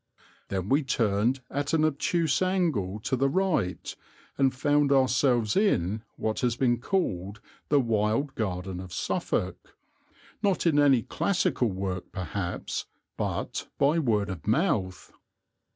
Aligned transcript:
Then 0.47 0.67
we 0.69 0.81
turned 0.81 1.41
at 1.51 1.73
an 1.73 1.85
obtuse 1.85 2.41
angle 2.41 2.99
to 3.01 3.15
the 3.15 3.29
right 3.29 3.95
and 4.35 4.51
found 4.51 4.91
ourselves 4.91 5.55
in 5.55 6.01
what 6.15 6.39
has 6.39 6.55
been 6.55 6.79
called 6.81 7.39
the 7.69 7.79
wild 7.79 8.33
garden 8.33 8.79
of 8.79 8.91
Suffolk, 8.93 9.77
not 10.41 10.65
in 10.65 10.79
any 10.79 11.03
classical 11.03 11.69
work 11.69 12.11
perhaps, 12.11 12.87
but 13.15 13.67
by 13.77 13.99
word 13.99 14.31
of 14.31 14.47
mouth. 14.47 15.13